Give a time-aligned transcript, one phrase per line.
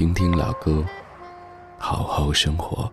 [0.00, 0.82] 听听老歌，
[1.78, 2.90] 好好生活。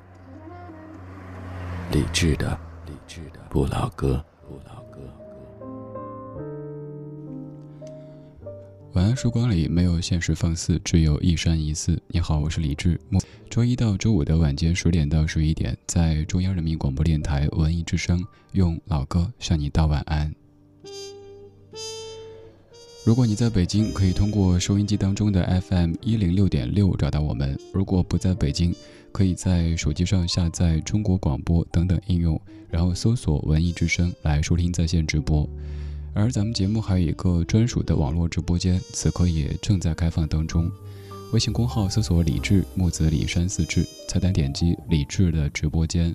[1.90, 4.22] 理智的，理智的不老歌。
[4.46, 5.00] 不老歌
[8.92, 11.98] 晚安，曙光里没有现实放肆，只有一山一寺。
[12.10, 13.00] 你好，我是李志。
[13.50, 20.36] 周一到周五的晚间十点到十一点，在中央人民广播电台文艺之声，用老歌向你道晚安。
[23.08, 28.76] 如果你在北京，可以通过收音机当中的 FM 一零六点六找到我们；如果不在北京，
[29.14, 32.38] 可以在手机上下载中国广播等等应用，
[32.70, 35.48] 然后搜索文艺之声来收听在线直播。
[36.14, 40.70] 而咱们节目还有一个专属的网络直播间，此刻也正在开放当中。
[41.32, 46.14] 微信公号搜索“李志木子李山四志”，菜单点击“李志”的直播间。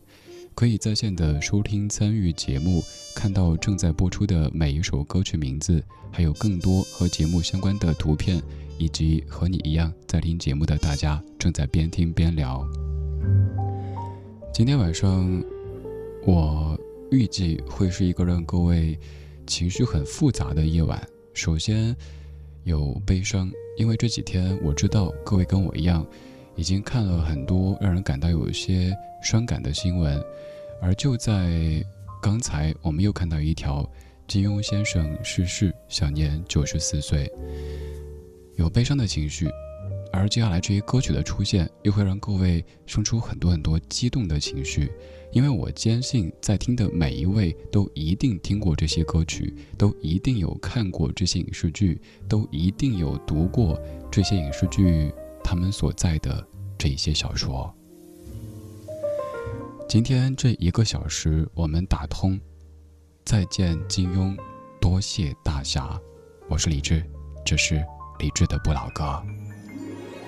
[0.55, 2.83] 可以在线的收听、参与节目，
[3.15, 8.41] 看到正在播出的每一首歌曲名字，还有更多和节目相关的图片，
[8.79, 12.65] 以及和你一样在听节目的大家正在边听边聊。
[14.53, 15.43] 今天晚上，
[16.27, 16.79] 我
[17.11, 18.99] 预计会是一个让各位
[19.47, 21.03] 情绪很复杂的夜晚。
[21.33, 21.97] 首先
[22.65, 26.07] 有悲伤，因为这几天我知道各位跟我一样，
[26.63, 28.97] 已经看了很多让人感到有一些。
[29.21, 30.21] 伤感的新闻，
[30.81, 31.85] 而就在
[32.21, 33.89] 刚才，我们又看到一条：
[34.27, 37.31] 金庸先生逝世，享年九十四岁。
[38.57, 39.49] 有悲伤的情绪，
[40.13, 44.91] 而接下来这些歌曲的出现，又会让各位生出很多很多激动的情绪，
[45.31, 55.13] 因为我坚信，在听的每一位都一定听过这些歌曲，都一定有看过这些影视剧，都一定有读过这些影视剧
[55.45, 56.45] 他们所在的
[56.83, 57.73] 这一些小说。
[59.89, 62.41] 今天这一个小时，我们打通。
[63.25, 64.37] 再见，金庸，
[64.81, 65.97] 多谢大侠。
[66.49, 67.09] 我是李志，
[67.47, 67.81] 这是
[68.19, 69.23] 李志的不老歌。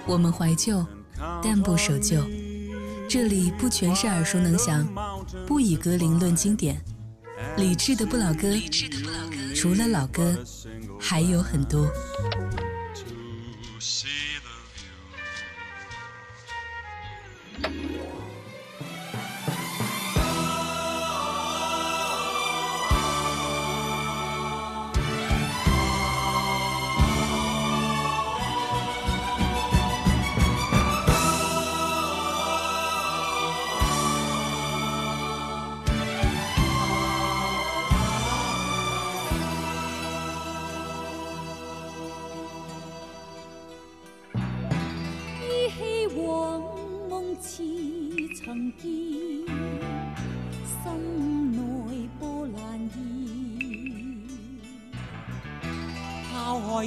[0.07, 0.87] 我们怀旧，
[1.43, 2.25] 但不守旧。
[3.09, 4.87] 这里不全是耳熟能详，
[5.49, 6.81] 不以歌龄论经典。
[7.57, 8.55] 理智的不老歌，
[9.57, 10.39] 除了老歌，
[11.01, 11.91] 还有很多。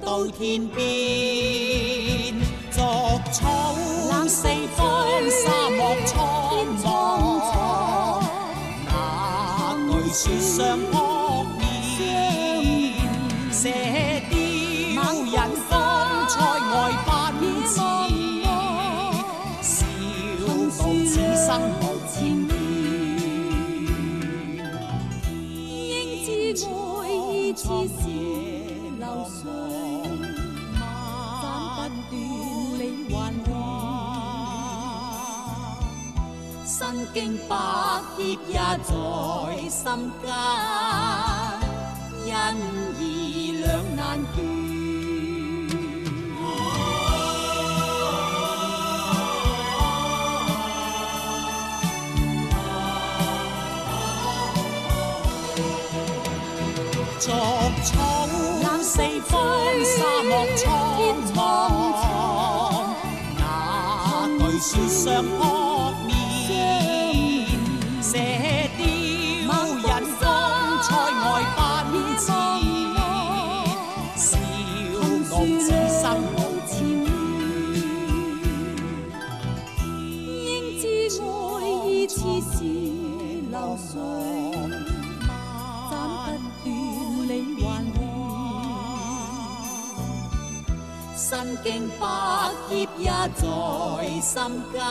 [0.01, 0.83] 到天边。
[2.71, 2.79] 逐
[3.31, 3.75] 草
[4.27, 4.83] 四方，
[5.29, 6.13] 沙漠苍
[6.83, 6.85] 茫。
[9.87, 10.84] 那句说相
[37.15, 37.55] 经百
[38.17, 38.91] 劫也在
[39.69, 40.27] 心间，
[42.25, 42.29] 因
[42.99, 43.01] 义
[43.63, 43.65] 两
[43.95, 44.37] 难断。
[57.17, 57.23] 逐
[57.85, 57.89] 草
[58.83, 58.91] 四
[59.21, 59.31] 方，
[59.85, 60.63] 沙漠苍
[61.33, 61.39] 茫。
[64.37, 65.39] 那句说相扑，
[68.15, 68.21] 射
[68.77, 68.85] 雕
[69.75, 70.23] 引风
[70.81, 70.87] 采
[71.19, 71.23] 外
[71.91, 72.27] 奔驰。
[74.15, 74.27] 笑
[75.31, 76.33] 傲此生无
[76.65, 76.71] 千
[77.03, 77.05] 怨，
[80.45, 80.47] 应
[80.79, 80.81] 知
[81.19, 81.21] 爱
[81.85, 82.55] 意似是
[83.51, 83.91] 流水。
[85.19, 85.21] 不
[85.91, 85.93] 断
[87.27, 87.29] 理
[87.59, 87.63] 还乱，
[91.17, 91.21] 身
[91.63, 91.65] 经
[91.99, 92.03] 百
[92.69, 93.43] 劫也在
[94.21, 94.33] 心
[94.71, 94.83] 间，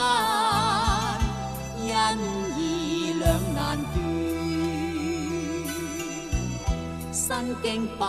[7.27, 8.05] 身经百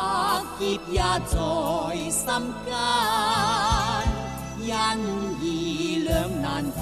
[0.58, 2.26] 劫也在心
[2.66, 2.76] 间，
[4.60, 4.68] 因
[5.40, 6.76] 义两难断。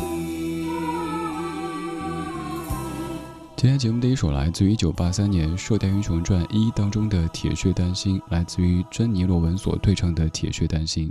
[3.56, 11.08] 今天节目的一首来自于一九八三年《射雕英雄传一》当中的《铁血丹心》，来自于珍妮罗文所对唱的《铁血丹心》。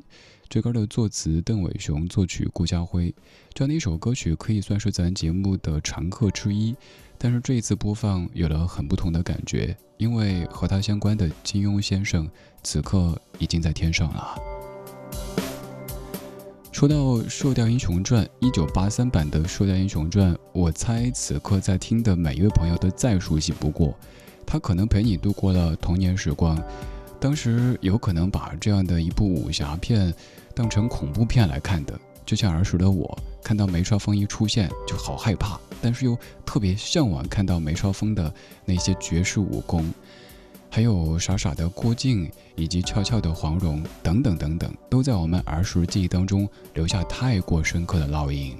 [0.49, 3.15] 这歌的作词邓伟雄，作曲顾家辉。
[3.53, 6.75] 这样的一首歌曲可以算是咱节目的常客之一，
[7.23, 12.29] 但是这一次播放有了很不同的感觉，因为和他相关的金庸先生
[12.63, 14.35] 此刻已经在天上了。
[16.73, 16.95] 说到
[17.29, 23.97] 《射雕英雄传》，一九八三版的《射雕英雄传》，我猜此刻在听的每一位朋友都再熟悉不过。
[24.45, 26.61] 他可能陪你度过了童年时光，
[27.21, 30.13] 当时有可能把这样的一部武侠片
[30.53, 38.33] 当成恐怖片来看的，就像儿时的我，看到梅超风一出现就好害怕，但是又特别向往看到梅超风的
[38.63, 39.93] 那些绝世武功。
[40.69, 48.57] 还有傻傻的郭靖，以及俏俏的黄蓉，等等等等，都在我们儿时记忆当中留下太过深刻的烙印。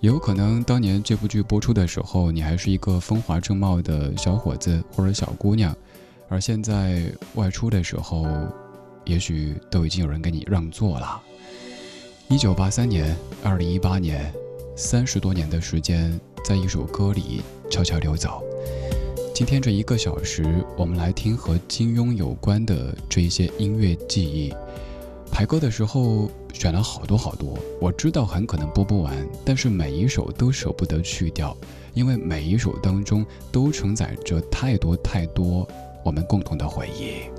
[0.00, 5.72] 有可能当年这部剧播出的时候，你还是一个风华正茂的小伙子或者小姑娘，
[6.28, 7.04] 而现在
[7.34, 8.26] 外出的时候，
[9.04, 11.22] 也许都已经有人给你让座了。
[12.28, 14.32] 一九八三年，二零一八年，
[14.78, 17.40] 三十多年的时间，在一首歌里
[17.70, 18.42] 悄悄流走。
[19.34, 24.52] 今天这一个小时，我们来听和金庸有关的这一些音乐记忆。
[25.32, 31.56] 排歌的时候选了好多好多，我知道很可能播不完，但是每一首都舍不得去掉，
[31.94, 35.66] 因为每一首当中都承载着太多太多
[36.04, 37.30] 我们共同的回忆。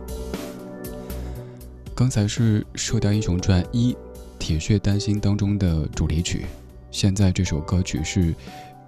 [1.94, 3.94] 刚才是《射雕英雄传一》
[4.39, 6.45] 《铁血丹心》当中的主题曲，
[6.92, 8.34] 现在这首歌曲是《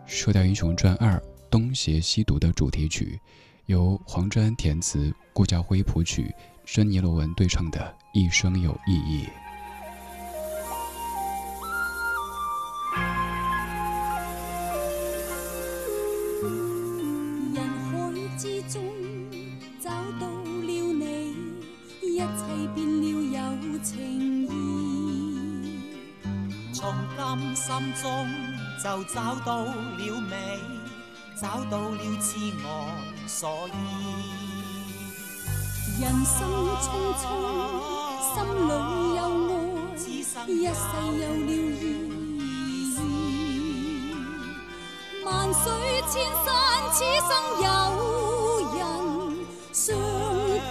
[0.06, 1.18] 射雕英雄传二》。
[1.51, 3.19] 东邪西毒的主题曲，
[3.66, 6.31] 由黄沾填词，顾家辉谱曲，
[6.63, 7.80] 珍妮罗文对唱的
[8.13, 9.24] 《一生有意义》。
[28.01, 28.27] 中
[28.83, 30.59] 就找到了美。
[31.41, 32.91] 找到了自我
[33.25, 33.71] 所依，
[36.01, 36.38] 人生
[36.81, 37.24] 匆匆，
[38.33, 38.36] 心
[38.68, 38.71] 里
[39.15, 40.83] 有爱，一世
[41.18, 41.56] 有了意
[42.91, 42.94] 义。
[45.24, 45.63] 万水
[46.09, 46.13] 千
[46.44, 46.47] 山，
[46.91, 46.97] 此
[47.30, 47.31] 生
[47.63, 47.65] 有
[48.75, 48.77] 人
[49.71, 49.80] 相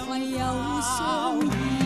[0.04, 0.36] 携又
[0.82, 0.92] 相
[1.46, 1.77] 依。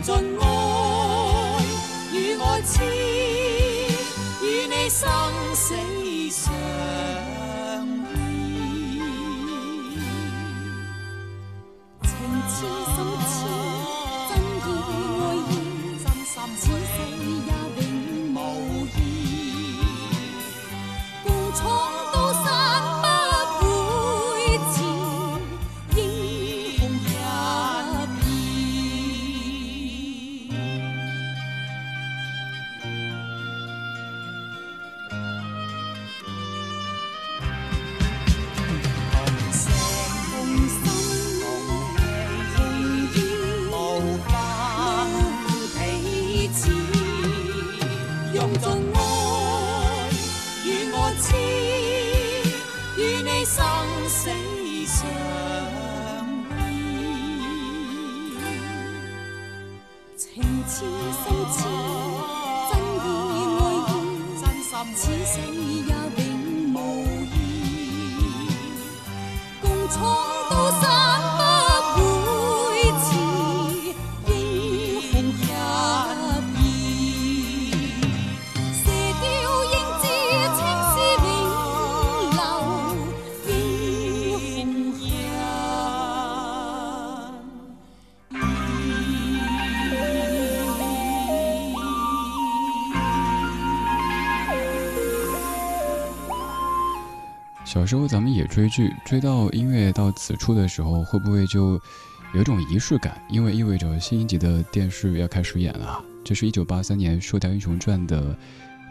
[0.00, 1.62] 尽爱
[2.12, 2.82] 与我痴，
[4.42, 5.08] 与你生
[5.54, 5.74] 死
[6.30, 6.52] 相
[69.90, 70.27] 小
[97.88, 101.80] 时候咱们也追剧，追到音乐到此处的时候，会不会就
[102.34, 106.04] 有一种仪式感，因为意味着新一集的电视要开始演了。
[106.22, 108.36] 这是一九八三年《射雕英雄传》的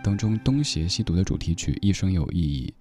[0.03, 2.73] 当中东邪西毒的主题曲《一生有意义》。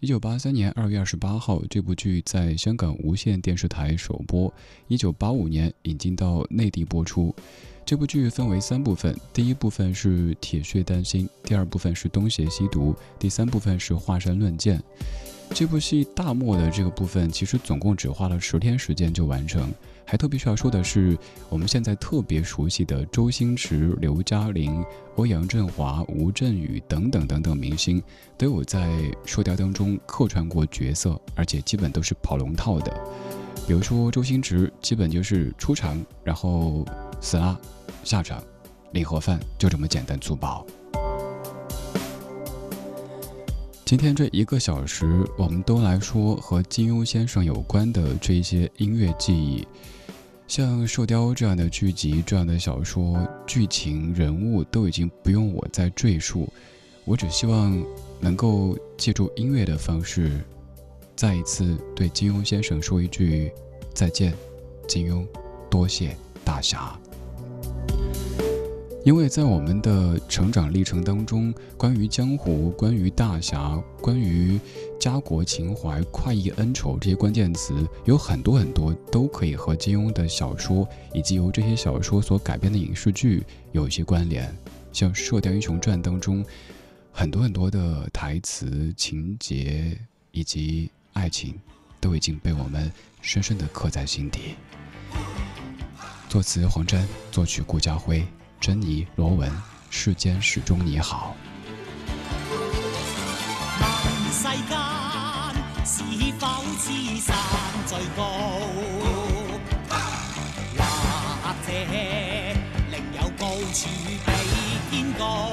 [0.00, 4.52] 一九八三年二月二十八号，这部剧在香港无线电视台首播。
[4.88, 7.32] 一九八五年引进到内地播出。
[7.86, 14.82] 这部剧分为三部分，第一部分是铁血丹心，第二部分是东邪西毒，第三部分是华山论剑。
[15.52, 19.72] 这部戏大漠的这个部分，其实总共只花了十天时间就完成。
[20.04, 21.16] 还特别需要说的是，
[21.48, 24.84] 我们现在特别熟悉的周星驰、刘嘉玲、
[25.16, 28.02] 欧阳震华、吴镇宇等等等等明星，
[28.36, 28.88] 都有在
[29.24, 32.92] 《射雕》当中客串过角色，而且基本都是跑龙套的。
[33.66, 36.84] 比如说周星驰，基本就是出场，然后
[37.20, 37.58] 死啦，
[38.02, 38.42] 下场，
[38.92, 40.66] 领盒饭，就这么简单粗暴。
[43.92, 49.68] 今天这一个小时，我们都来说和金庸先生有关的这一些音乐记忆。
[50.48, 56.48] 像《射雕》这样的剧集、这样的小说，剧情、人物都已经不用我再赘述。
[57.04, 57.84] 我只希望
[58.18, 60.40] 能够借助音乐的方式，
[61.14, 63.52] 再一次对金庸先生说一句
[63.92, 64.32] 再见。
[64.88, 65.26] 金庸，
[65.68, 66.98] 多谢大侠。
[69.04, 74.60] 因为在我们的成长历程当中，关于江湖、关于大侠、关于
[75.00, 83.42] 家国情怀、快意恩仇这些关键词，有很多很多都可以和金庸的小说以及由这些小说所改编的影视剧
[83.72, 84.54] 有一些关联。
[84.92, 86.44] 像《射雕英雄传》当中，
[87.10, 89.98] 很多很多的台词、情节
[90.30, 91.58] 以及爱情，
[91.98, 94.54] 都已经被我们深深的刻在心底。
[96.28, 98.24] 作词黄沾，作曲顾嘉辉。
[98.62, 99.50] 珍妮、罗文，
[99.90, 101.34] 世间始终你好。
[103.80, 103.84] 问
[104.24, 104.78] 世间
[105.84, 106.04] 是
[106.38, 106.46] 否
[106.78, 107.34] 知山
[107.88, 108.22] 最高？
[111.42, 111.72] 或者
[112.92, 113.88] 另有高处
[114.24, 114.30] 比
[114.92, 115.50] 天高？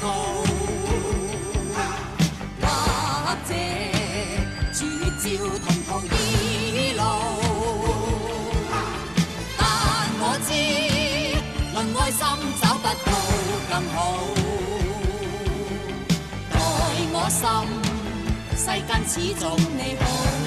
[0.00, 0.06] 高
[2.62, 3.50] 或者
[4.72, 4.78] 绝
[5.18, 5.24] 招
[5.58, 7.02] 同途异路
[9.58, 9.62] 但
[10.18, 10.48] 我知
[11.74, 12.18] 论爱心
[12.60, 13.08] 找不到
[13.68, 13.94] 更好
[16.50, 16.56] 待
[17.12, 17.40] 我心
[18.56, 19.44] 世间始终
[19.76, 20.39] 你好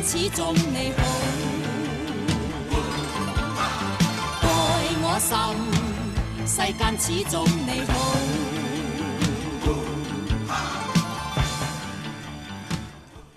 [0.00, 0.92] 始终你
[4.40, 4.42] 好，
[5.02, 5.28] 我心，
[6.46, 7.92] 世间始终你好。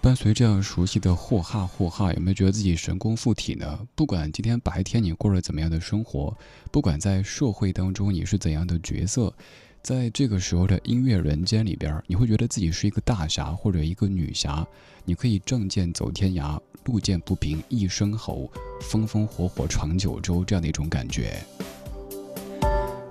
[0.01, 3.79] 伴随这样熟悉的“霍哈霍哈”，有没有觉得自己神功附体呢？
[3.95, 6.37] 不管今天白天你过着怎么样的生活，
[6.71, 9.33] 不管在社会当中你是怎样的角色。
[9.85, 14.65] 在这个时候的音乐人间里边，你会觉得自己是一个大侠或者一个女侠，
[15.03, 18.49] 你可以仗剑走天涯，路见不平一声吼，
[18.81, 21.39] 风风火火闯九州这样的一种感觉。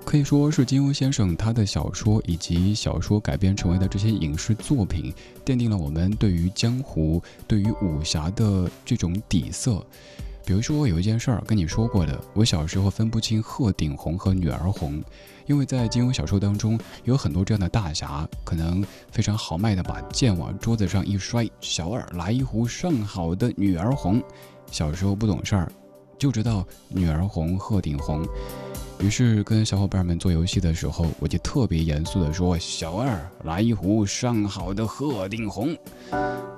[0.04, 5.14] 可以说是金庸先生他的小说以及小说改编成为的这些影视作品，
[5.47, 9.87] 奠定了我们对于江湖、对于武侠的这种底色。
[10.47, 15.03] 比如说我有一件事儿跟你说过的，我小时候分不清鹤顶红和女儿红，
[15.47, 24.23] 因为在金庸小说当中有很多这样的大侠，可能非常豪迈的把剑往桌子上一摔，小二来一壶上好的女儿红。
[24.71, 25.73] 小时候不懂事儿，
[26.19, 28.27] 就知道女儿红、鹤顶红。
[29.01, 35.77] 于是跟小伙伴们做游戏的时候，我就特别严肃地说：“小二，来一壶上好的鹤顶红。”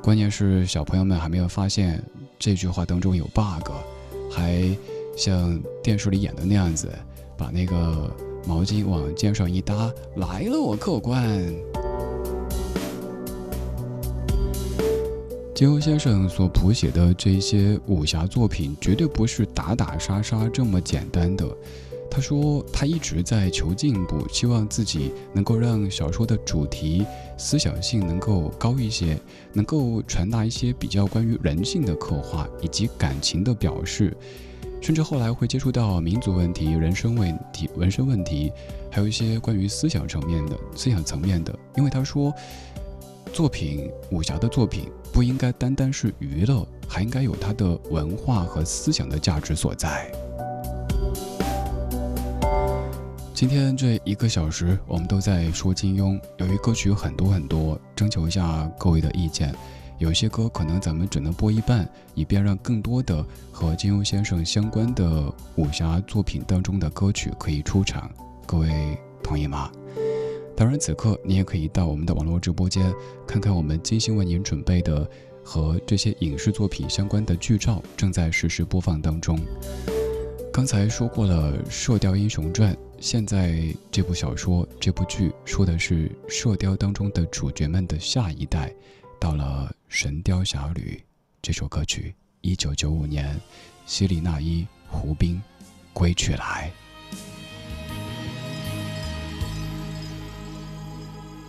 [0.02, 2.02] 关键是小朋友们还没有发现。
[2.38, 3.70] 这句话当中有 bug，
[4.30, 4.68] 还
[5.16, 6.88] 像电视里演的那样子，
[7.36, 8.10] 把那个
[8.46, 11.52] 毛巾往肩上一搭，来了，我客官。
[15.54, 21.46] 金庸先生所谱写的这些武侠作品，绝对不是打打杀杀这么简单的。
[22.16, 27.04] 他说，他一直在求进步，希望自己能够让小说的主题
[27.36, 29.20] 思想性能够高一些，
[29.52, 34.16] 能够传达一些比较关于人性的刻画以及感情的表示，
[34.80, 38.50] 甚至后来会接触到民族问题、人生问题、纹身问题，
[38.90, 41.54] 还有一些关于思想层面的思想层面的。
[41.76, 42.32] 因为他说，
[43.30, 50.10] 作品武侠的作品不应该单单是娱乐，还应该有它的文化和思想的价值所在。
[53.36, 56.18] 今天这一个小时，我们都在说金庸。
[56.38, 59.54] 由于歌曲很多很多，征求一下各位的意见。
[59.98, 68.10] 有些歌可能咱们只能播一半，以便让更多的和金庸先生相关的武侠作品当中的歌曲可以出场。
[68.46, 69.70] 各位同意吗？
[70.56, 72.90] 当然，此刻你也可以到我们的网络直播间，
[73.26, 75.06] 看看我们精心为您准备的
[75.44, 79.38] 和这些影视作品相关的剧照，正在实时播放当中。
[80.50, 82.72] 刚才说过了《射雕英雄传》。
[82.98, 88.72] 现在这部小说、这部剧说的是《射雕》当中的主角们的下一代，
[89.20, 91.00] 到了《神雕侠侣》
[91.40, 93.38] 这首歌曲，一九九五年，
[93.84, 95.40] 希里娜依、胡兵，
[95.92, 96.72] 归去来。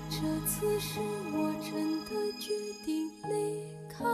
[0.10, 1.00] 这次是
[1.32, 2.52] 我真的决
[2.86, 4.06] 定离开，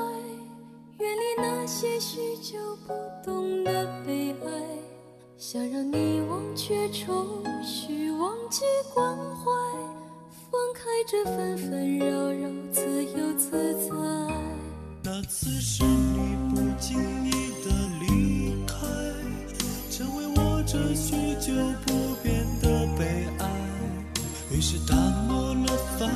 [1.00, 2.94] 远离那些许久不
[3.26, 4.93] 懂的悲哀。
[5.46, 7.28] 想让你忘却愁
[7.62, 8.62] 绪，忘记
[8.94, 9.52] 关怀，
[10.50, 13.94] 放开这纷纷扰扰，自由自在。
[15.04, 18.78] 那次是你不经意的离开，
[19.92, 21.54] 成为我这许久
[21.86, 23.46] 不变的悲哀。
[24.50, 26.10] 于是淡漠了繁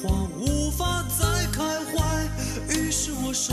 [0.00, 2.24] 华，无法再开怀。
[2.68, 3.52] 于是我守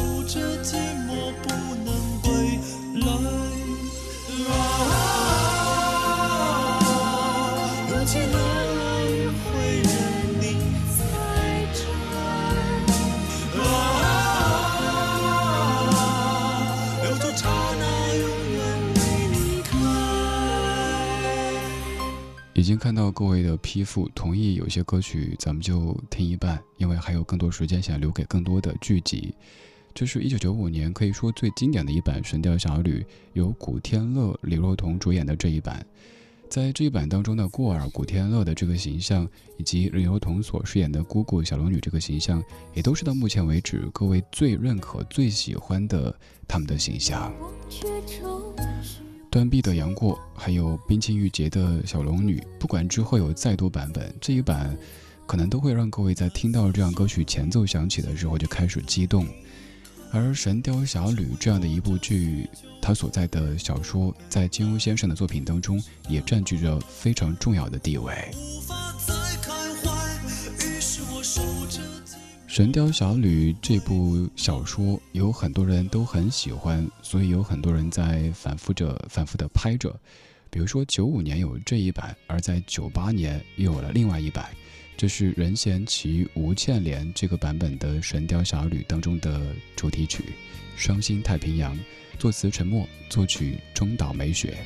[22.68, 29.34] 已经看到各位的批复，同意有些歌曲咱们就听一半，因为还有更多时间想留给更多的剧集。
[29.94, 33.00] 这是一九九五年可以说最经典的一版《神雕侠侣》，
[33.32, 35.86] 由古天乐、李若彤主演的这一版。
[36.50, 39.26] 在这一版当中的过儿古天乐的这个形象，
[39.56, 46.14] 以及李若彤所饰演的姑姑小龙女这个形象，也都是到目前为止各位最认可、最喜欢的
[46.46, 47.34] 他们的形象。
[49.30, 54.76] 断臂的杨过，还有冰清玉洁的小龙女，不管之后有再多版本，这一版
[55.26, 59.28] 可能都会让各位在听到这样歌曲前奏响起的时候就开始激动。
[60.12, 62.50] 而《神雕侠侣》这样的一部剧，
[62.82, 68.14] 它所在的小说在金庸先生的作品当中也占据着非常重要的地位。
[72.48, 79.94] 《神雕侠侣》这部小说有很多人都很喜欢，所以有很多人在反复着、反复的拍着。
[80.50, 84.50] 比如说，九五年有这一版，而在九八年又有了另外一版。
[84.96, 90.24] 这是任贤齐、吴倩莲这个版本的《神雕侠侣》当中的主题曲
[90.82, 91.76] 《伤心太平洋》，
[92.18, 94.58] 作词陈默，作曲中岛美雪。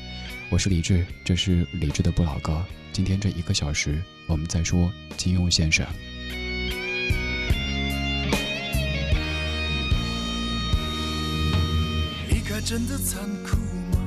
[0.52, 2.64] 我是李志，这是李志的不老歌。
[2.94, 5.84] 今天这一个小时，我们在说金庸先生。
[12.64, 13.58] 真的残酷
[13.92, 14.00] 吗？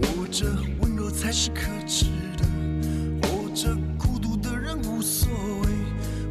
[0.00, 2.06] 或者温柔才是可耻
[2.38, 2.46] 的？
[3.28, 5.28] 或者孤独的人无所
[5.62, 5.68] 谓？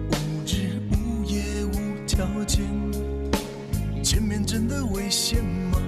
[0.10, 2.66] 无日无夜无条件，
[4.02, 5.80] 见面真的危险吗？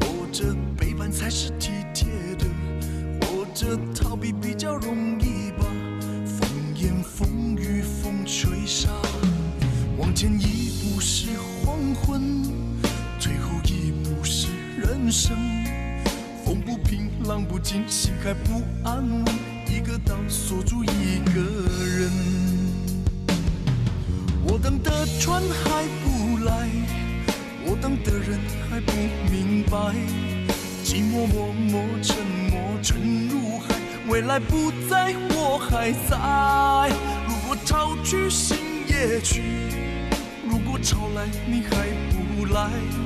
[0.00, 2.44] 或者背叛才是体贴的？
[3.26, 5.64] 或者逃避比较容易吧？
[6.26, 8.90] 风言风语风吹沙，
[9.96, 11.30] 往前一步是
[11.64, 12.42] 黄昏，
[15.06, 15.36] 人生。
[16.44, 19.24] 风不平，浪不静，心还不安稳，
[19.68, 21.40] 一个岛锁住一个
[21.96, 22.10] 人。
[24.42, 26.68] 我等的船还不来，
[27.64, 28.92] 我等的人还不
[29.30, 29.94] 明白，
[30.82, 32.16] 寂寞默默沉
[32.50, 33.76] 默沉入海，
[34.08, 36.90] 未来不在，我还在。
[37.28, 38.56] 如果潮去心
[38.88, 39.40] 也去，
[40.48, 43.05] 如果潮来你还不来。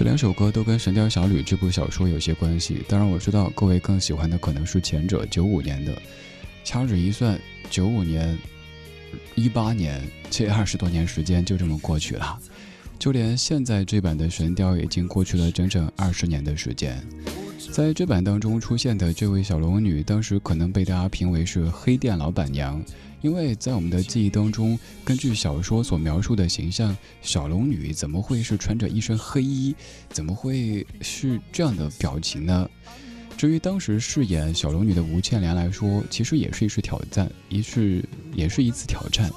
[0.00, 5.94] 这两首歌都跟《神雕侠侣》这部小说有些关系，当然我知道各位更喜欢的可能是前者，九五年的。
[6.64, 8.34] 掐指一算，九五年、
[9.34, 12.38] 一八年，这二十多年时间就这么过去了，
[12.98, 16.98] 就连现在这版的《神雕》已经过去了整整二十年的时间。
[17.70, 22.82] 在这版当中出现的这位小龙女，当时可能被大家评为是黑店老板娘。
[23.22, 29.74] 因为在我们的记忆当中，根据小说所描述的形象，小龙女怎么会是穿着一身黑衣？
[30.08, 32.68] 怎么会是这样的表情呢？
[33.36, 38.02] 至于当时饰演小龙女的吴倩莲来说，其实也是一次挑战，一是
[38.34, 39.30] 也是一次挑战，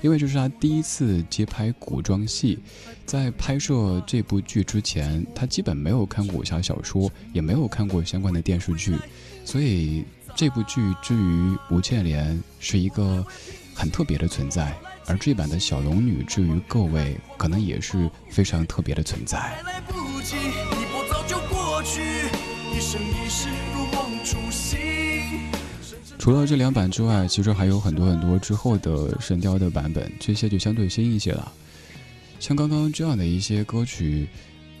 [0.00, 2.58] 因为这是她第一次接拍古装戏，
[3.04, 8.96] 在拍摄这部剧之前，她基本没有看过武侠小说，也没有看过相关的电视剧，
[9.44, 10.04] 所以。
[10.36, 13.24] 这部剧之于吴倩莲是一个
[13.72, 19.56] 很特别的存在，而这版的小龙女之于各位可能也是非常特别的存在。
[26.18, 31.52] 除了这两版之外，其实还有很多很多之后的神雕的版本，这些就相对新一些了。
[32.40, 34.26] 像刚刚这样的一些歌曲，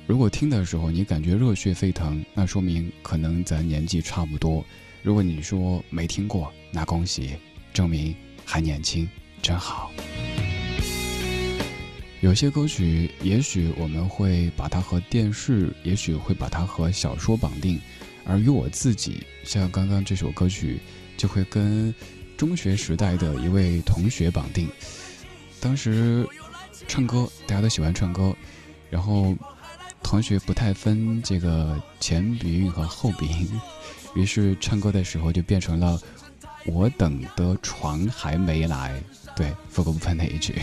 [0.06, 4.64] 如果听的时候你感觉热血沸腾，那说明可能咱年纪差不多。
[5.04, 7.34] 如果你说没听过，那恭喜，
[7.74, 9.06] 证明还年轻，
[9.42, 9.92] 真好。
[12.22, 17.78] 有些歌曲，也许我们会把它和电视，也许会把它和小说绑定，
[18.24, 20.80] 而与我自己，像刚刚这首歌曲，
[21.18, 21.94] 就会跟
[22.38, 24.66] 中学时代的一位同学绑定。
[25.60, 26.26] 当时
[26.88, 28.34] 唱歌，大家都喜欢唱歌，
[28.88, 29.36] 然后
[30.02, 33.50] 同学不太分这个前鼻韵和后鼻音。
[34.14, 36.00] 于是唱歌的时候就变成了
[36.66, 39.02] “我等的船还没来”，
[39.36, 40.54] 对副歌部分那一句。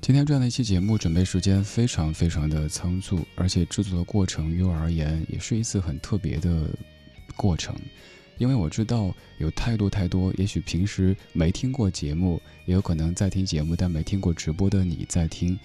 [0.00, 6.68] 今天这样的一期节目，准备时间非常非常的仓促，而且制作的过程于我而言也是一次很特别的
[7.36, 7.74] 过程。
[8.42, 15.56] 因为我知道有太多太多，也许平时没听过节目，也有可能在听节目但没听过直播的你在听，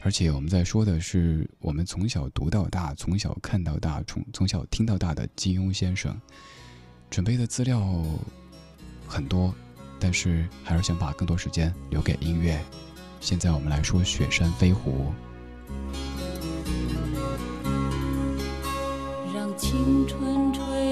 [0.00, 6.18] 而且我们在说的是我们从小读到大、从小看到大、从从小听到大的金庸先生，
[7.10, 8.02] 准备的资料
[9.06, 9.54] 很多，
[10.00, 12.58] 但是还是想把更多时间留给音乐。
[13.20, 14.92] 现在我们来说《雪山飞狐》。
[19.34, 20.43] 让青春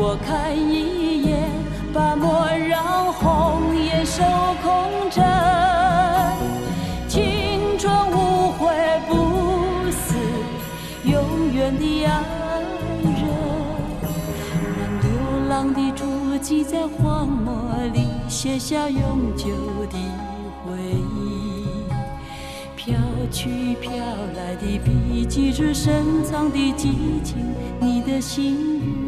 [0.00, 1.50] 我看一眼，
[1.92, 4.22] 把莫让红颜守
[4.62, 5.24] 空枕。
[7.08, 8.70] 青春无悔
[9.08, 10.14] 不死，
[11.02, 12.60] 永远的爱
[13.02, 13.26] 人。
[14.78, 15.10] 让流
[15.48, 16.06] 浪的足
[16.40, 17.52] 迹在荒漠
[17.92, 19.48] 里写下永久
[19.90, 19.98] 的。
[20.64, 21.66] 回忆，
[22.76, 22.94] 飘
[23.32, 23.90] 去飘
[24.36, 29.07] 来的笔迹，是深藏的激情，你的心语。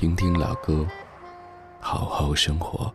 [0.00, 0.86] 听听老歌，
[1.78, 2.90] 好好生活。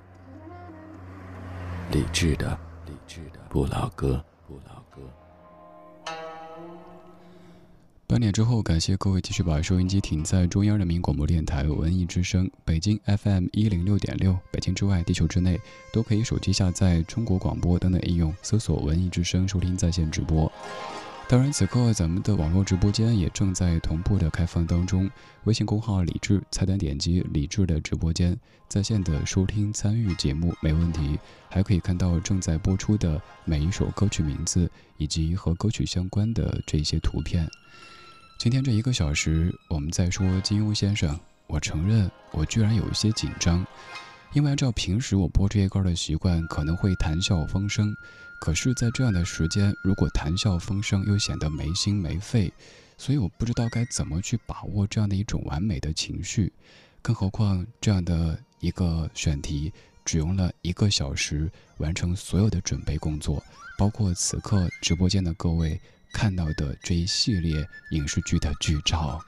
[1.92, 5.04] 理智的，理智的不老歌，不老歌。
[8.08, 14.36] 八点之后，感谢各位继续把收音机停在中央人民广播电台文艺之声北京 FM 一零六点六。
[14.50, 15.62] 北京之外，地球之内，
[15.94, 20.52] 都可以手机下载中国广播等等应用，搜索“文艺之声”收听在线直播。
[21.28, 25.10] 当然，此刻咱们的网络直播间也正在同步的开放当中。
[25.46, 28.38] 微信公号“李智”，菜单点击“李智”的直播间，
[28.70, 31.18] 在线的收听参与节目没问题。
[31.50, 37.50] 还可以看到正在播出的每一首歌曲名字以及和歌曲相关的这些图片。
[38.38, 41.20] 今天这一个小时，我们在说金庸先生。
[41.48, 43.66] 我承认，我居然有一些紧张，
[44.34, 47.96] 因为按照平时我播这些歌的习惯，可能会谈笑风生。
[48.40, 52.54] 可是，在这样的时间，如果谈笑风生又显得没心没肺，
[52.98, 56.54] 所以我不知道该怎么去把握这样的一种完美的情绪。
[57.02, 63.44] 更何况，这样的一个选题只用了一个小时完成所有的准备工作，
[63.80, 65.80] 包括此刻直播间的各位
[66.14, 69.20] 看到的这一系列影视剧的剧照。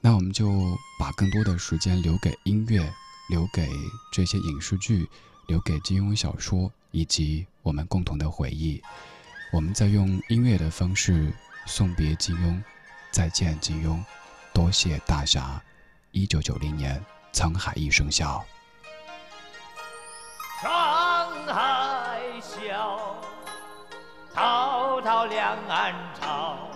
[0.00, 0.48] 那我们就
[0.98, 2.88] 把更多的时间留给音乐，
[3.28, 3.68] 留给
[4.12, 5.08] 这些影视剧，
[5.48, 6.72] 留给金庸小说。
[6.90, 8.82] 以及我们共同的回忆，
[9.52, 11.32] 我们在用音乐的方式
[11.66, 12.62] 送别金庸，
[13.10, 14.02] 再见金庸，
[14.52, 15.62] 多谢大侠。
[16.12, 17.00] 一九九零年，
[17.32, 18.44] 沧海一声笑。
[20.60, 23.16] 沧海笑，
[24.34, 26.68] 滔滔两岸潮，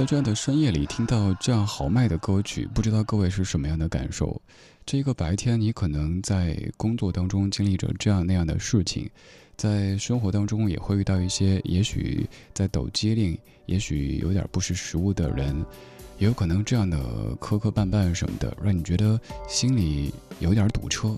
[0.00, 4.40] 在这样的深夜里听到这样豪迈的歌曲，不知道各位是什么样的感受？
[4.86, 9.10] 这一个白天，你可能在工作当中经历着这样那样的事情，
[9.58, 15.54] 在生活当中也会遇到一些，也许在抖机灵，也许有点不识时务的人，
[16.16, 21.14] 也有可能这样的磕磕绊绊什么的，让你觉得心里有点堵车。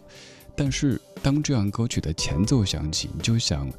[0.57, 3.71] 但是当这样歌曲的前奏响起，你就想。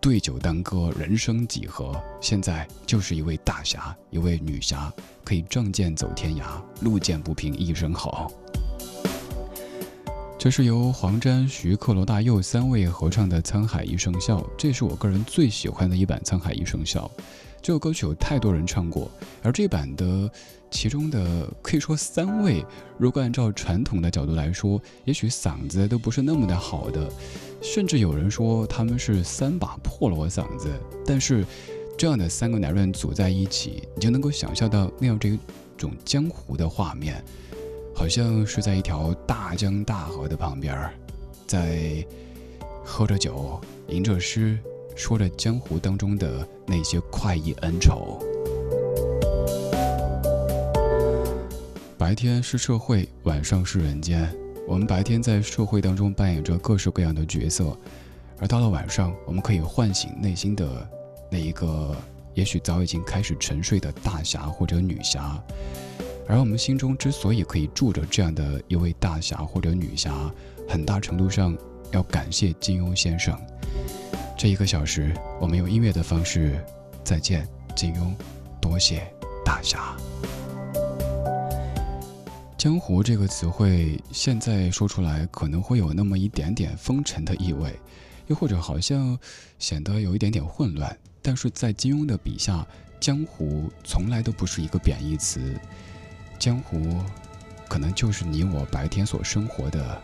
[0.00, 1.94] 对酒当歌，人生几何？
[2.22, 4.90] 现在就是一位大侠，一位女侠，
[5.22, 6.42] 可以仗剑走天涯，
[6.80, 8.32] 路见不平一声吼。
[10.38, 17.10] 这是由黄沾、徐克、罗大佑三位合唱的《沧海一声笑》，这是我个人最喜欢的一版《沧海一声笑》。
[17.60, 19.10] 这首歌曲有太多人唱过，
[19.42, 20.30] 而这版的
[20.70, 22.64] 其中的可以说三位，
[22.96, 27.06] 如果按照传统的角度来说，也许嗓子都不是那么的好的。
[27.62, 30.68] 甚至有人说他们是三把破锣嗓子，
[31.06, 31.44] 但是
[31.96, 35.38] 这样的三个男人组在一起，你就能够想象到那样这
[35.76, 37.22] 种江湖的画面，
[37.94, 40.90] 好像是在一条大江大河的旁边，
[41.46, 42.04] 在
[42.84, 44.58] 喝着酒，吟着诗，
[44.96, 48.18] 说着江湖当中的那些快意恩仇。
[51.98, 54.34] 白天是社会，晚上是人间。
[54.70, 57.76] 我们白天在社会当中扮演着各式各样的角色，
[58.38, 60.88] 而到了晚上，我们可以唤醒内心的
[61.28, 61.92] 那一个
[62.34, 65.42] 也许早已经开始沉睡的大侠或者女侠。
[66.28, 70.32] 而我们心中之所以可以住着这样的一位大侠或者女侠，
[70.68, 71.58] 很大程度上
[71.90, 73.36] 要感谢金庸先生。
[74.38, 76.64] 这一个小时，我们用音乐的方式
[77.02, 78.14] 再见金庸，
[78.60, 79.02] 多谢
[79.44, 79.96] 大侠。
[82.60, 87.74] 江湖这个词汇，现在说出来可能会有那么一点点风尘的意味，
[88.26, 89.18] 又或者好像
[89.58, 90.94] 显得有一点点混乱。
[91.22, 92.66] 但是在金庸的笔下，
[93.00, 95.58] 江湖从来都不是一个贬义词，
[96.38, 97.02] 江湖
[97.66, 100.02] 可能就是你我白天所生活的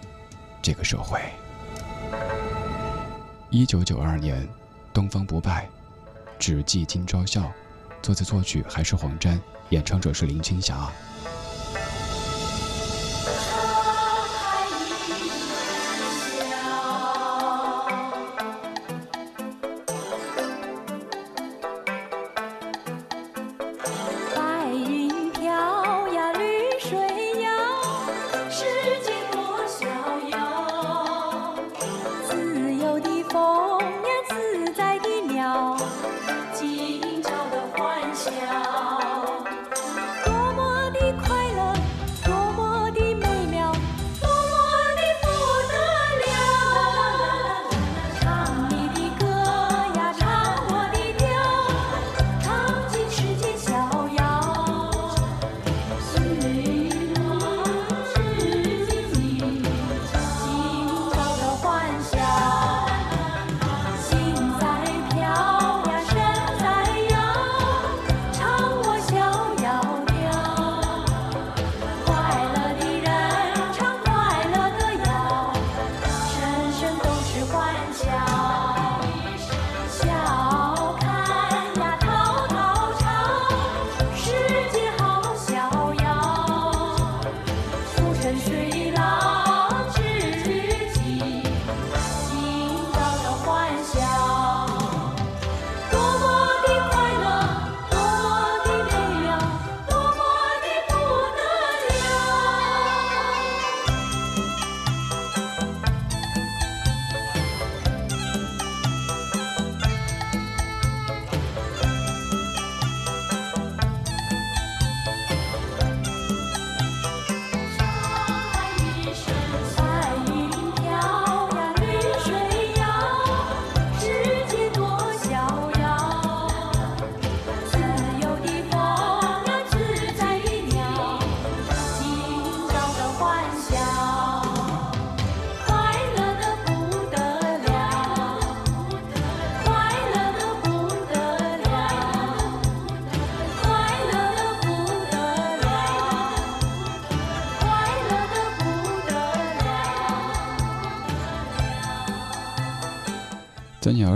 [0.63, 1.21] 这个社会。
[3.51, 4.49] 一九九二年，
[4.95, 5.69] 东方不败，
[6.39, 7.53] 只记今朝笑，
[8.01, 9.39] 作词作曲还是黄沾，
[9.69, 10.91] 演唱者是林青霞。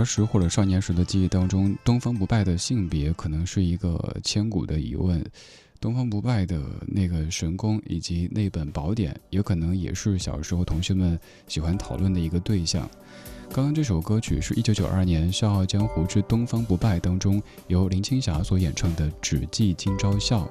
[0.01, 5.23] 儿时或者少年时的记忆当中，东方不败的性别可能是一个千古的疑问。
[5.79, 12.87] 东方不败的那个神功以及那本宝典，有可能也是小时候同学们喜欢讨论的一个对象。
[13.51, 20.45] 刚刚这首歌曲是一九九二年《笑傲江湖之东方不败》当中由林青霞所演唱的《只记今朝笑》，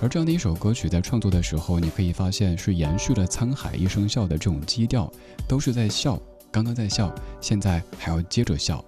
[0.00, 5.12] 而这样的一首歌曲在创作的时候，你可以发现是延续了“沧海一声笑”的这种基调，
[5.46, 6.20] 都是在笑，
[6.52, 8.84] 刚刚在笑，现在还要接着笑。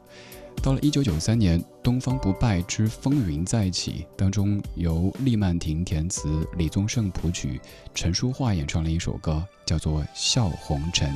[0.62, 7.58] 到了一九九三年，《东方不败之风云再起》当中，由厉曼婷填词，李宗盛谱曲，
[7.94, 11.08] 陈淑桦演唱了一首歌，叫做《笑红尘》。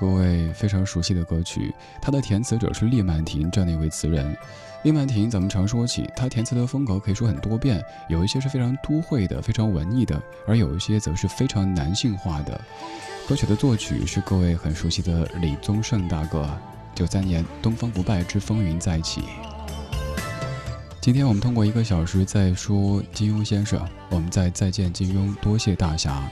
[0.00, 4.34] 各位非常熟悉的歌曲，它的填词者是厉曼婷这样的一位词人。
[4.82, 12.58] 厉曼婷，咱们常说起她填词的风格可以说很多变，有一些是非常都会的、非常文艺的，而有一些则是非常男性化的。
[13.28, 16.48] 歌曲的作曲是各位很熟悉的李宗盛大哥。
[16.94, 19.20] 九三年《东方不败之风云再起》。
[21.02, 26.22] 今天我们通过一个小时在说金庸先生，我们在再见金庸，多谢大侠。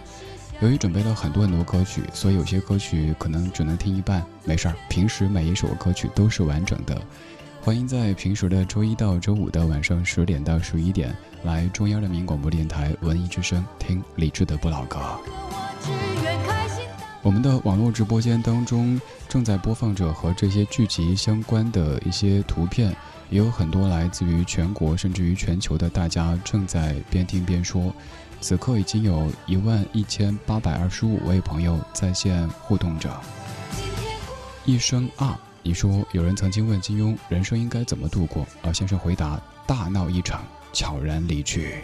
[0.60, 4.24] 由于准备了很多很多歌曲，所以有些歌曲可能只能听一半。
[4.44, 7.00] 没事儿，平时每一首歌曲都是完整的。
[7.60, 14.98] 欢迎在平时的周一到周五的晚上十点到十一点来中央人民广播电台文艺之声听李志的不老歌。
[17.22, 22.90] 我们的网络直播间当中正在播放着和这些剧集相关的一些图片，
[23.30, 27.94] 也有很多来自于全国甚至于全球的大家正在边听边说。
[28.40, 33.10] 此刻已经有一万一千八百二十五位朋友在线互动着。
[34.64, 41.82] 一生啊，你说有人曾经问金庸人生应该怎么度过，而先生回答：大闹一场，悄然离去。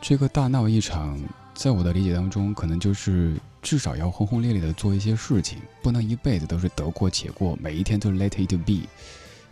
[0.00, 1.18] 这个大闹一场，
[1.54, 8.86] 在我的理解当中，可能就是至少要轰轰烈烈的做一些事情，不能一辈子都是得过且过，每一天都 let it be。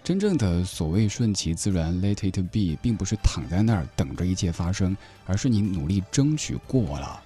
[0.05, 4.97] 真正的所谓顺其自然，let it be，并不是躺在那儿等着一切发生，
[5.27, 7.23] 而是你努力争取过了，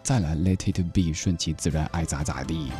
[0.00, 2.70] 再来 let it be，顺其自然，爱咋咋地。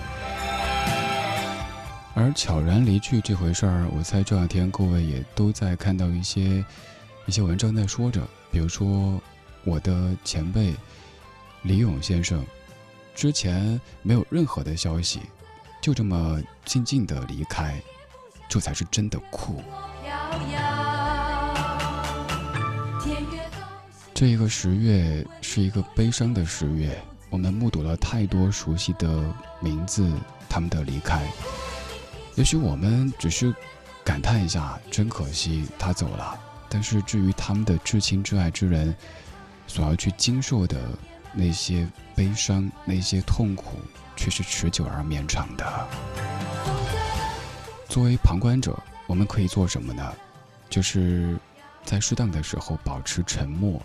[2.15, 6.65] 而悄然离去这回事儿，我猜这两天各位也都在看到一些
[7.27, 9.21] 一些文章在说着，比如说
[9.65, 10.73] 我的前辈
[11.63, 12.47] 李勇先生，
[13.17, 15.23] 之前没有任何的消息，
[15.83, 17.83] 就这么静静的离开。
[18.49, 19.63] 这才是真的酷。
[24.15, 26.97] 这一个十月是一个悲伤的十月，
[27.31, 29.25] 我们目睹了太多熟悉的
[29.61, 30.09] 名字，
[30.49, 31.27] 他们的离开。
[32.37, 33.53] 也许我们只是
[34.05, 36.39] 感叹一下，真可惜他走了。
[36.69, 38.95] 但是至于他们的至亲至爱之人
[39.67, 40.77] 所要去经受的
[41.33, 43.79] 那些悲伤、那些痛苦，
[44.17, 45.89] 却是持久而绵长的。
[47.89, 48.77] 作为旁观者，
[49.07, 50.13] 我们可以做什么呢？
[50.69, 51.39] 就是
[51.85, 53.81] 在适当的时候保持沉默，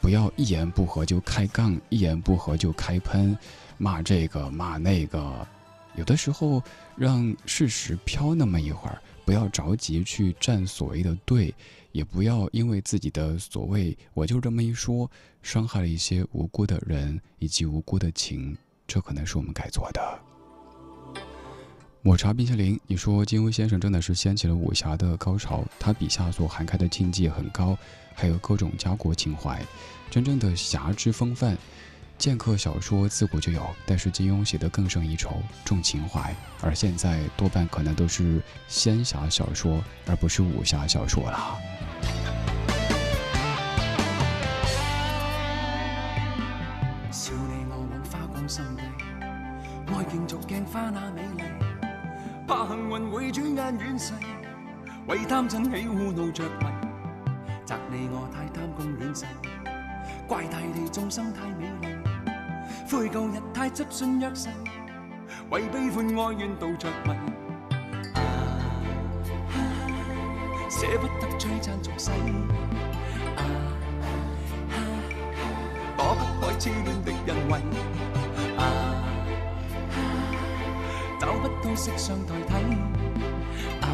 [0.00, 3.36] 不要一言不合就开杠，一言不合就开喷，
[3.78, 5.46] 骂这个骂那个。
[5.94, 6.62] 有的时候
[6.96, 11.54] 让事实飘那么一会儿，不要着急去站所谓的对，
[11.90, 15.10] 也不要因为自己的所谓我就这么一说，
[15.42, 18.56] 伤害了一些无辜的人以及无辜的情。
[18.86, 20.20] 这可能是我们该做的。
[22.04, 27.78] 抹茶冰淇淋，你说金庸先生真的是掀起了武侠的高潮，他笔下所涵盖的境界很高，
[28.12, 29.62] 还有各种家国情怀，
[30.10, 31.56] 真正的侠之风范。
[32.18, 41.56] 剑客小说自古就有，但是金庸写的更胜一筹，重情怀，而现在多半可能都是仙侠小说，而不是武侠小说了。
[47.12, 48.82] 少你我往花光心地，
[49.94, 51.71] 爱竞逐镜花那美丽。
[52.46, 54.12] 怕幸运会转眼远逝，
[55.06, 56.66] 为贪嗔喜恶怒着迷，
[57.64, 59.24] 责你我太贪功恋势，
[60.26, 61.88] 怪大地众生太美丽，
[62.90, 64.48] 悔旧日太执信约誓，
[65.50, 67.10] 为悲欢哀怨妒着迷。
[68.14, 68.18] 啊
[70.68, 72.10] 舍不得璀璨俗世，
[73.36, 73.42] 啊
[74.70, 74.74] 啊
[75.96, 77.60] 躲不开痴恋的人为，
[78.56, 78.91] 啊啊
[81.22, 82.52] 找不到色相代替，
[83.80, 83.86] 啊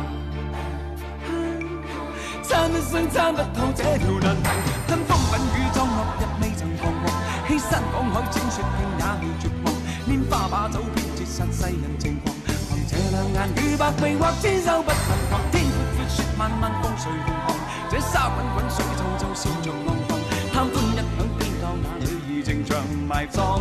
[2.43, 4.49] 参一生参不透这条难题，
[4.87, 7.13] 吞风吻雨装落日未曾彷徨，
[7.47, 9.69] 欺山赶海整雪拼也未绝望，
[10.09, 17.55] 拈花把酒偏折煞世人情狂，凭这两眼与百臂或千手不能防，天阔阔雪漫漫風隨同航，
[17.91, 20.19] 这沙滚滚水皱皱笑着浪荡。
[20.51, 23.61] 贪欢一晌偏教那女兒情長埋葬。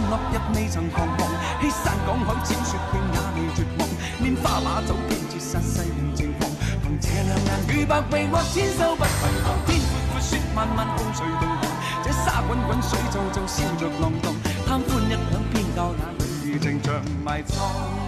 [0.00, 1.28] 落日未曾彷徨，
[1.60, 3.88] 欺山赶海千雪拼也未绝望，
[4.22, 6.50] 拈花把酒偏折煞世人情狂，
[6.82, 11.60] 凭这两眼与百臂或千手不能防，天阔阔雪漫漫共谁同航，
[12.02, 14.32] 这沙滚滚水皱皱笑着浪荡。
[14.66, 18.03] 贪欢一晌偏教那女儿情长埋葬。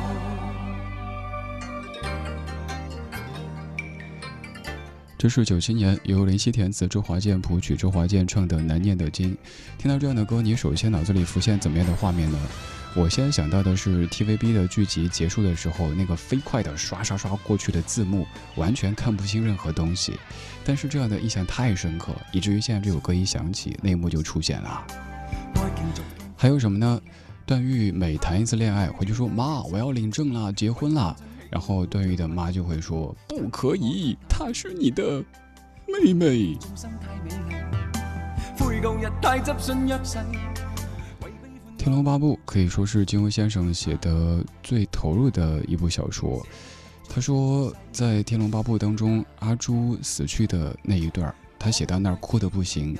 [5.19, 9.33] 这是九七年由林夕填词、周华健谱曲、周华健唱的《难念的经》。
[9.79, 12.39] 听到这样的歌，你首先脑子里浮现怎么样的画面呢？
[12.95, 20.13] 我先想到的是 TVB 的剧集结束的时候，那个飞快的刷刷刷过去的字幕，完全看不清任何东西。
[20.63, 24.87] 但是这样的印象太深刻，以至于现在这首歌一响起，那一幕就出现了。
[26.37, 27.01] 还有什么呢？
[27.47, 31.17] 段誉每谈一次恋爱，回去说：“妈，我要领证了，结婚了。”
[31.57, 35.25] 然后段誉的妈就会说：“不可以，她是你的
[35.89, 36.55] 妹妹。”
[41.79, 46.47] 《天龙八部》可以说是金庸先生写的最投入的一部小说。
[47.09, 52.99] 他说，在《天龙八部》当中，阿朱死去的那一段，他写到那儿哭得不行。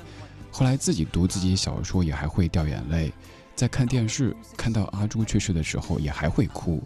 [0.51, 3.13] 后来自己读自己小说也还会掉眼泪，
[3.55, 6.81] 在看电视看到阿朱去世的时候也还会哭。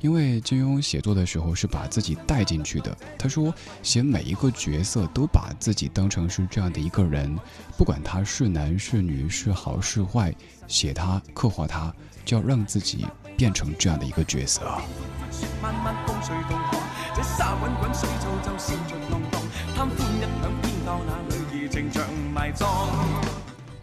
[0.00, 2.96] 因为金庸写作的时候是把自己带进去的。
[3.18, 7.36] 他说，写每一个角色都把自己当成是这样的一个人，
[7.76, 10.34] 不管他是男是女是好是坏，
[10.66, 11.92] 写他刻画他，
[12.24, 14.62] 就要让自己变成这样的一个角色。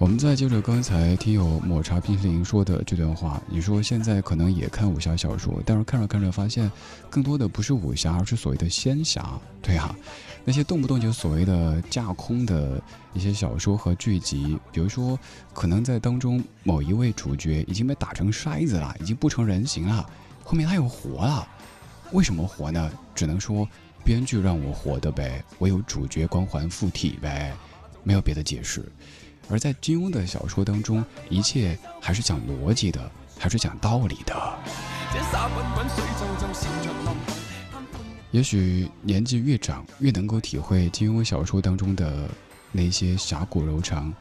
[0.06, 6.72] 我们再接着刚才听友抹茶冰淇淋说的这段话，你说现在可能也看武侠小说，但是看着看着发现，
[7.10, 9.28] 更多的不是武侠，而是所谓的仙侠。
[9.64, 9.96] 对啊，
[10.44, 12.80] 那些动不动就所谓的架空的
[13.16, 15.18] 一些小说和剧集，比如说
[15.56, 20.08] 可能在当中某一位主角已经被打成筛子了，已经不成人形了，
[20.44, 21.48] 后面他又活了，
[22.12, 22.92] 为什么活呢？
[23.16, 23.68] 只能说
[24.04, 27.56] 编剧让我活的呗，我有主角光环附体呗，
[28.04, 28.86] 没有别的解释。
[29.50, 34.58] 而在金庸的小说当中，一切还是讲逻辑的，还是讲道理的。
[38.32, 42.30] 也许年纪越长，越能够体会金庸小说当中的
[42.72, 44.14] 那些侠骨柔肠，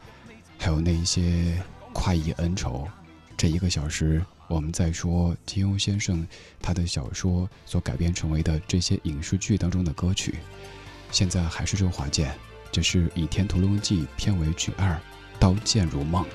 [0.57, 1.61] 还有那一些
[1.91, 2.87] 快意恩仇。
[3.35, 6.25] 这一个小时，我们在说金庸先生
[6.61, 10.35] 他的小说所改编成为的这些影视剧当中的歌曲。
[11.11, 12.33] 现在还是周华健，
[12.71, 14.97] 这是《倚天屠龙记》片尾曲二。
[15.39, 16.25] 刀剑如梦。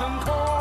[0.00, 0.59] 成空。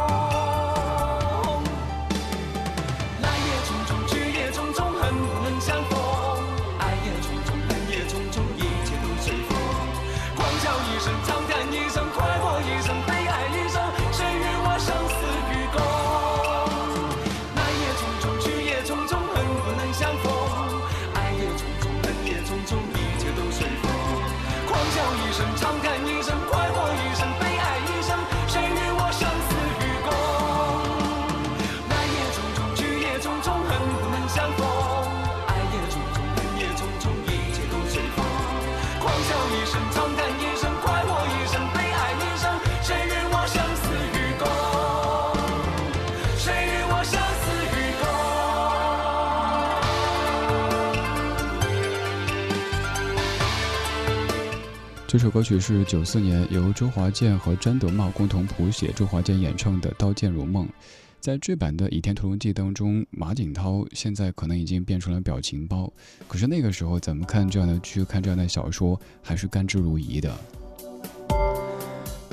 [55.10, 60.68] 这首歌曲是九四年由周华健和詹德茂共同谱写，周华健演唱的《刀剑如梦》。
[61.20, 65.92] 在这版的《倚天屠龙记》当中，马景涛现在可能已经变成了表情包，
[66.28, 70.32] 可是那个时候咱们看这样的剧、看这样的小说，还是甘之如饴的。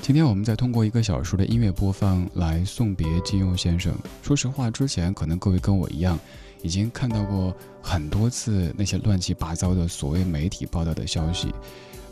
[0.02, 3.96] 今天我们再通过一个小说的音乐播放来送别金庸先生。
[4.22, 6.18] 说实话，之前可能各位跟我一样，
[6.60, 11.50] 已经看到过很多次那些乱七八糟的所谓媒体报道的消息。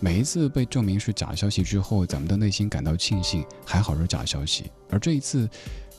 [0.00, 4.70] 每一次被证明是假消息之后，咱们的内心感到庆幸，还好是假消息。
[4.90, 5.48] 而这一次，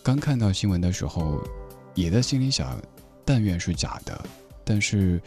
[0.03, 1.41] 刚看到新闻的时候，
[1.95, 2.79] 也在心里想，
[3.23, 4.25] 但愿是假的。
[4.63, 5.19] 但是，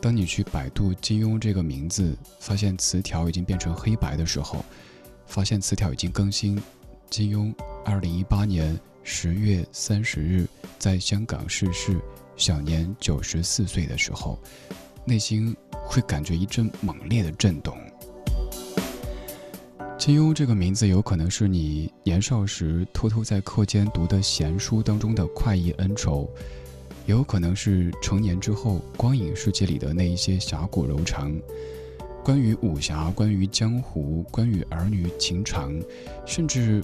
[0.00, 4.64] 当你去百度金庸这个名字，发现词条已经变成黑白的时候，
[5.26, 6.58] 发现词条已经更新。
[7.10, 7.54] 金庸，
[7.84, 10.48] 二零一八年十月三十日
[10.78, 12.00] 在香港逝世，
[12.36, 14.38] 享年九十四岁的时候，
[15.04, 17.76] 内心会感觉一阵猛烈的震动。
[19.96, 26.28] 金庸这个名字有可能是你年少时偷偷在课间读的闲书当中的快意恩仇，
[27.06, 31.34] 也有可能是成年之后光影世界里的那一些侠骨柔肠。
[32.22, 35.72] 关于武侠，关于江湖，关于儿女情长，
[36.26, 36.82] 甚至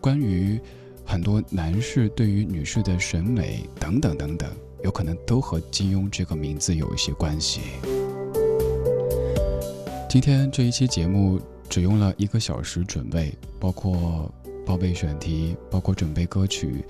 [0.00, 0.58] 关于
[1.04, 4.50] 很多男士对于女士的审美等等等等，
[4.82, 7.60] 有可能都和金庸这个名字有一些关系。
[10.08, 11.40] 今天这一期节目
[11.76, 14.32] 只用了一个小时准备，包括
[14.64, 16.82] 报备选题，包括准备歌曲，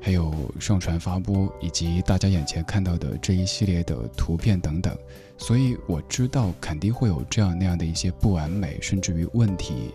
[0.00, 4.96] 还有上传发布，以及大家眼前看到的这一系列的图片等等。
[5.36, 9.94] 所以我知道肯定会有这样那样的一些不完美，甚至于问题。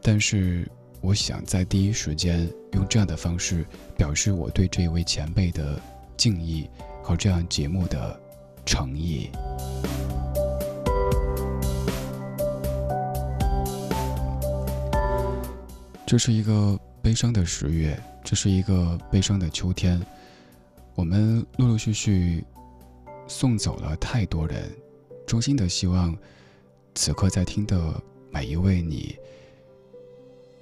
[0.00, 0.64] 但是
[1.00, 3.66] 我想在第一时间用这样的方式
[3.96, 5.82] 表示我对这位前辈的
[6.16, 6.70] 敬意
[7.02, 8.20] 和这样节目的
[8.64, 9.28] 诚意。
[16.06, 20.00] 这是一个悲伤的十月，这是一个悲伤的秋天，
[20.94, 22.44] 我们陆陆续续
[23.26, 24.70] 送走了太多人。
[25.26, 26.16] 衷心的希望，
[26.94, 28.00] 此刻在听的
[28.30, 29.16] 每一位你，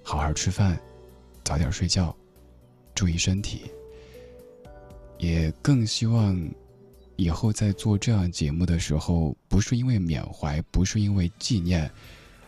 [0.03, 0.81] 好好吃饭，
[1.45, 2.17] 早点睡觉，
[2.95, 3.71] 注意身体。
[5.19, 6.43] 也更希望
[7.17, 11.91] 以后在做这样节目的时候，不是因为缅怀，不是因为纪念，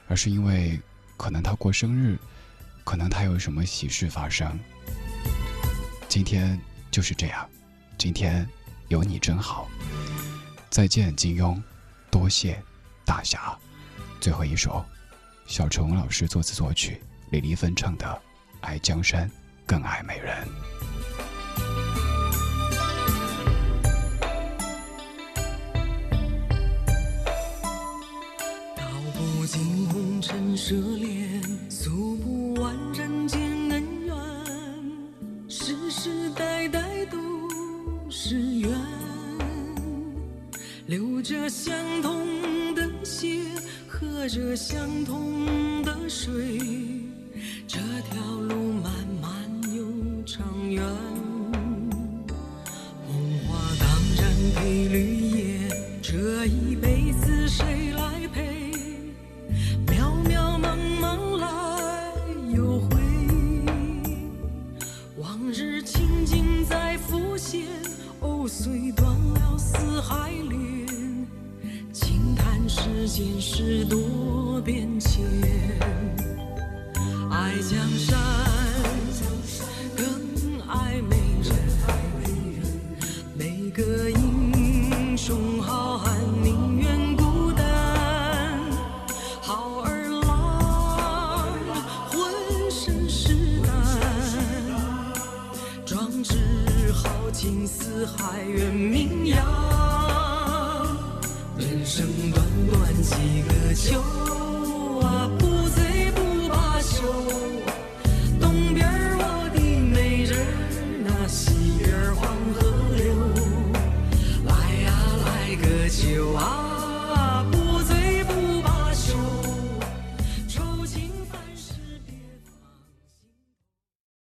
[0.09, 0.81] 而是因为
[1.19, 2.19] 可能他过生日。
[2.87, 4.57] 可能他有什么喜事发生。
[6.09, 6.57] 今天
[6.89, 7.51] 就是这样，
[7.99, 8.49] 今天
[8.87, 9.69] 有你真好。
[10.71, 11.61] 再见，金庸，
[12.13, 12.63] 多谢
[13.05, 13.59] 大侠。
[14.21, 14.85] 最后一首，
[15.49, 18.07] 小虫老师作词作曲，李丽芬唱的
[18.61, 19.29] 《爱江山
[19.67, 20.47] 更爱美人》。
[28.77, 31.16] 道不尽红尘舍恋
[44.69, 45.06] 想。